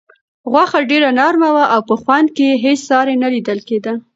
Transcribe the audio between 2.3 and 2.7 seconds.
کې یې